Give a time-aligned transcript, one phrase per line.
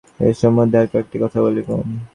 [0.19, 1.67] এ সম্বন্ধে আর কয়েকটি কথা বলিব।